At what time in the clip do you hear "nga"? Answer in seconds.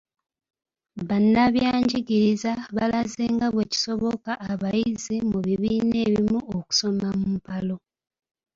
3.35-3.47